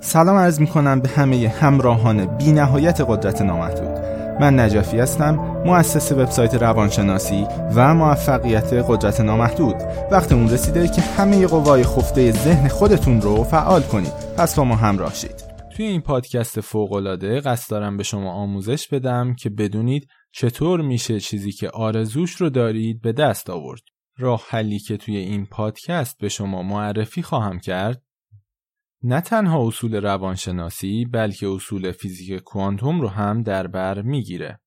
[0.00, 3.98] سلام عرض می کنم به همه همراهان بی نهایت قدرت نامحدود.
[4.40, 5.34] من نجفی هستم
[5.66, 9.74] مؤسس وبسایت روانشناسی و موفقیت قدرت نامحدود.
[10.10, 14.12] وقت اون رسیده که همه قوای خفته ذهن خودتون رو فعال کنید.
[14.36, 15.44] پس با ما همراه شید.
[15.76, 21.52] توی این پادکست فوقالعاده قصد دارم به شما آموزش بدم که بدونید چطور میشه چیزی
[21.52, 23.82] که آرزوش رو دارید به دست آورد.
[24.18, 28.02] راه حلی که توی این پادکست به شما معرفی خواهم کرد
[29.02, 34.60] نه تنها اصول روانشناسی بلکه اصول فیزیک کوانتوم رو هم در بر می‌گیره.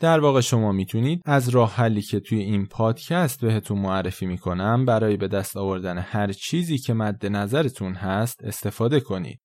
[0.00, 5.16] در واقع شما می‌تونید از راه حلی که توی این پادکست بهتون معرفی می‌کنم برای
[5.16, 9.40] به دست آوردن هر چیزی که مد نظرتون هست استفاده کنید.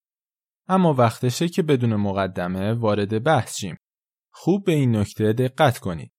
[0.67, 3.77] اما وقتشه که بدون مقدمه وارد بحث شیم.
[4.33, 6.11] خوب به این نکته دقت کنید.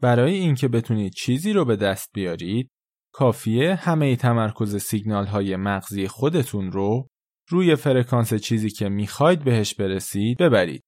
[0.00, 2.70] برای اینکه بتونید چیزی رو به دست بیارید
[3.14, 7.06] کافیه همه تمرکز سیگنال های مغزی خودتون رو
[7.48, 10.82] روی فرکانس چیزی که می‌خواید بهش برسید ببرید.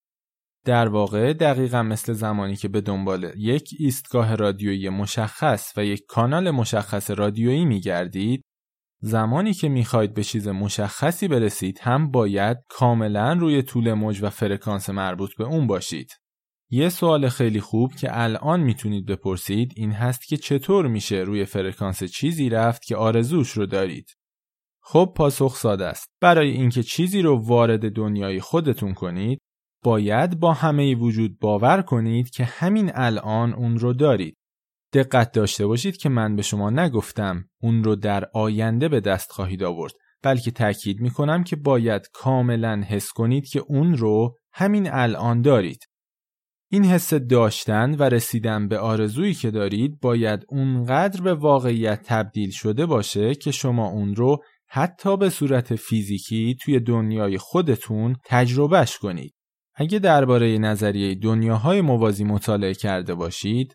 [0.65, 6.51] در واقع دقیقا مثل زمانی که به دنبال یک ایستگاه رادیویی مشخص و یک کانال
[6.51, 8.43] مشخص رادیویی میگردید
[9.03, 14.91] زمانی که می‌خواید به چیز مشخصی برسید هم باید کاملا روی طول موج و فرکانس
[14.91, 16.09] مربوط به اون باشید.
[16.71, 22.05] یه سوال خیلی خوب که الان می‌تونید بپرسید این هست که چطور میشه روی فرکانس
[22.05, 24.11] چیزی رفت که آرزوش رو دارید.
[24.83, 26.09] خب پاسخ ساده است.
[26.21, 29.39] برای اینکه چیزی رو وارد دنیای خودتون کنید،
[29.85, 34.37] باید با همه وجود باور کنید که همین الان اون رو دارید.
[34.93, 39.63] دقت داشته باشید که من به شما نگفتم اون رو در آینده به دست خواهید
[39.63, 39.93] آورد،
[40.23, 45.87] بلکه تاکید می‌کنم که باید کاملا حس کنید که اون رو همین الان دارید.
[46.71, 52.87] این حس داشتن و رسیدن به آرزویی که دارید باید اونقدر به واقعیت تبدیل شده
[52.87, 59.35] باشه که شما اون رو حتی به صورت فیزیکی توی دنیای خودتون تجربهش کنید.
[59.75, 63.75] اگه درباره نظریه دنیاهای موازی مطالعه کرده باشید،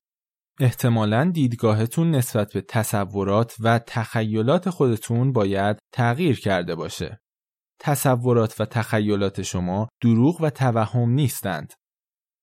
[0.59, 7.21] احتمالا دیدگاهتون نسبت به تصورات و تخیلات خودتون باید تغییر کرده باشه.
[7.79, 11.73] تصورات و تخیلات شما دروغ و توهم نیستند.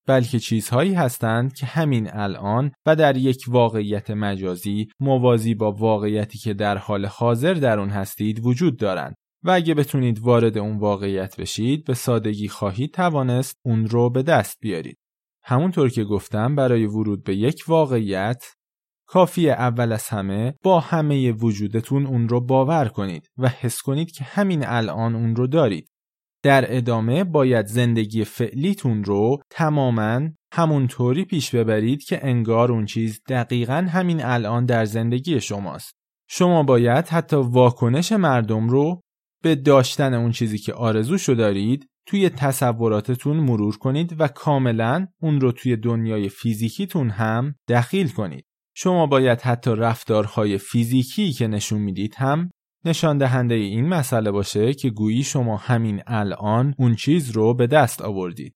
[0.08, 6.54] بلکه چیزهایی هستند که همین الان و در یک واقعیت مجازی موازی با واقعیتی که
[6.54, 9.14] در حال حاضر در اون هستید وجود دارند
[9.44, 14.58] و اگه بتونید وارد اون واقعیت بشید به سادگی خواهید توانست اون رو به دست
[14.60, 14.98] بیارید.
[15.42, 18.44] همونطور که گفتم برای ورود به یک واقعیت
[19.06, 24.24] کافی اول از همه با همه وجودتون اون رو باور کنید و حس کنید که
[24.24, 25.88] همین الان اون رو دارید.
[26.42, 30.20] در ادامه باید زندگی فعلیتون رو تماما
[30.52, 35.94] همونطوری پیش ببرید که انگار اون چیز دقیقا همین الان در زندگی شماست.
[36.30, 39.00] شما باید حتی واکنش مردم رو
[39.42, 45.52] به داشتن اون چیزی که آرزوشو دارید توی تصوراتتون مرور کنید و کاملا اون رو
[45.52, 48.44] توی دنیای فیزیکیتون هم دخیل کنید.
[48.76, 52.50] شما باید حتی رفتارهای فیزیکی که نشون می‌دید هم
[52.84, 58.02] نشان دهنده این مسئله باشه که گویی شما همین الان اون چیز رو به دست
[58.02, 58.54] آوردید.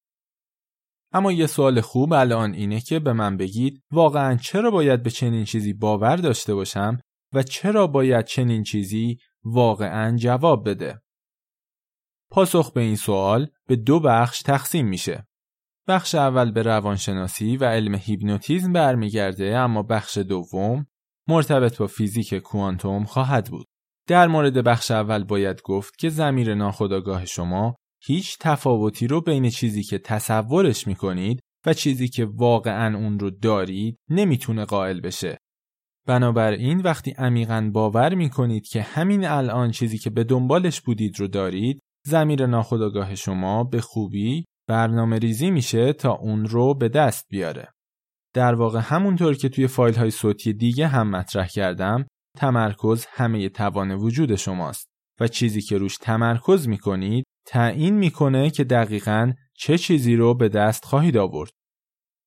[1.12, 5.44] اما یه سوال خوب الان اینه که به من بگید واقعا چرا باید به چنین
[5.44, 6.98] چیزی باور داشته باشم
[7.32, 11.02] و چرا باید چنین چیزی واقعا جواب بده؟
[12.30, 15.26] پاسخ به این سوال به دو بخش تقسیم میشه.
[15.88, 20.86] بخش اول به روانشناسی و علم هیپنوتیزم برمیگرده اما بخش دوم
[21.28, 23.66] مرتبط با فیزیک کوانتوم خواهد بود.
[24.08, 27.74] در مورد بخش اول باید گفت که زمیر ناخودآگاه شما
[28.04, 33.98] هیچ تفاوتی رو بین چیزی که تصورش می‌کنید و چیزی که واقعا اون رو دارید
[34.10, 35.38] نمی‌تونه قائل بشه.
[36.06, 41.80] بنابراین وقتی عمیقا باور می‌کنید که همین الان چیزی که به دنبالش بودید رو دارید
[42.06, 47.68] زمیر ناخودآگاه شما به خوبی برنامه ریزی میشه تا اون رو به دست بیاره.
[48.34, 53.90] در واقع همونطور که توی فایل های صوتی دیگه هم مطرح کردم تمرکز همه توان
[53.90, 54.88] وجود شماست
[55.20, 60.84] و چیزی که روش تمرکز می‌کنید تعیین می‌کنه که دقیقا چه چیزی رو به دست
[60.84, 61.50] خواهید آورد.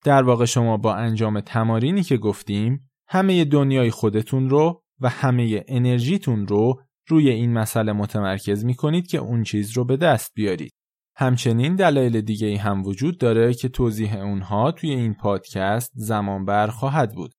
[0.03, 6.47] در واقع شما با انجام تمارینی که گفتیم همه دنیای خودتون رو و همه انرژیتون
[6.47, 10.71] رو روی این مسئله متمرکز می‌کنید که اون چیز رو به دست بیارید.
[11.18, 17.15] همچنین دلایل دیگه هم وجود داره که توضیح اونها توی این پادکست زمان بر خواهد
[17.15, 17.33] بود.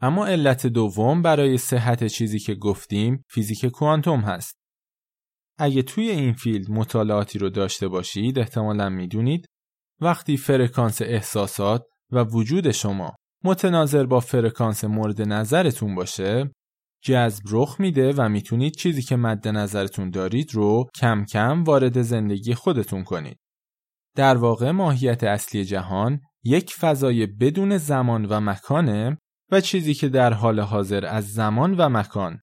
[0.00, 4.56] اما علت دوم برای صحت چیزی که گفتیم فیزیک کوانتوم هست.
[5.58, 9.46] اگه توی این field مطالعاتی رو داشته باشید احتمالا می‌دونید
[10.00, 11.82] وقتی فرکانس احساسات
[12.12, 13.14] و وجود شما
[13.44, 16.50] متناظر با فرکانس مورد نظرتون باشه
[17.04, 22.54] جذب رخ میده و می‌تونید چیزی که مد نظرتون دارید رو کم کم وارد زندگی
[22.54, 23.38] خودتون کنید.
[24.16, 29.18] در واقع ماهیت اصلی جهان یک فضای بدون زمان و مکانه
[29.50, 32.40] و چیزی که در حال حاضر از زمان و مکان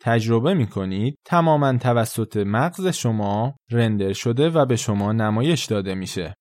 [0.00, 6.34] تجربه می کنید تماما توسط مغز شما رندر شده و به شما نمایش داده میشه.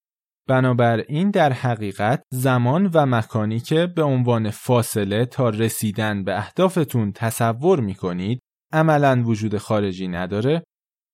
[0.48, 7.80] بنابراین در حقیقت زمان و مکانی که به عنوان فاصله تا رسیدن به اهدافتون تصور
[7.80, 8.40] می کنید
[8.74, 10.64] عملا وجود خارجی نداره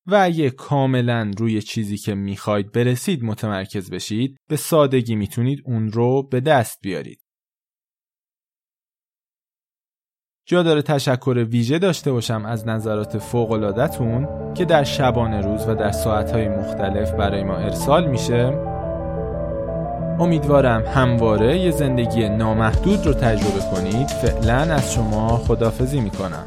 [0.08, 6.28] و اگه کاملا روی چیزی که می‌خواید برسید متمرکز بشید به سادگی می‌تونید اون رو
[6.28, 7.22] به دست بیارید.
[10.52, 15.92] جا داره تشکر ویژه داشته باشم از نظرات فوقلادتون که در شبانه روز و در
[15.92, 18.54] ساعتهای مختلف برای ما ارسال میشه.
[20.20, 24.08] امیدوارم همواره یه زندگی نامحدود رو تجربه کنید.
[24.08, 26.46] فعلا از شما خدافزی می‌کنم.